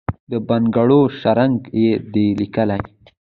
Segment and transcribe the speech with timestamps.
[0.29, 2.81] د بنګړو شرنګ یې دی لېکلی،